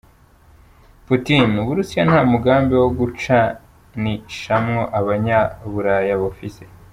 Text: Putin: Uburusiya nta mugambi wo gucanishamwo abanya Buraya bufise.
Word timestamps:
Putin: 1.05 1.47
Uburusiya 1.61 2.03
nta 2.09 2.21
mugambi 2.33 2.73
wo 2.81 2.89
gucanishamwo 2.99 4.81
abanya 4.99 5.39
Buraya 5.71 6.15
bufise. 6.23 6.63